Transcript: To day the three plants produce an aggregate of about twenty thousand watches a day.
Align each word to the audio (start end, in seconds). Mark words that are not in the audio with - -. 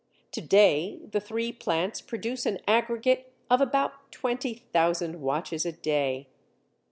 To 0.31 0.41
day 0.41 0.99
the 1.11 1.19
three 1.19 1.51
plants 1.51 2.01
produce 2.01 2.47
an 2.47 2.57
aggregate 2.67 3.31
of 3.51 3.61
about 3.61 4.11
twenty 4.11 4.55
thousand 4.55 5.21
watches 5.21 5.63
a 5.63 5.73
day. 5.73 6.25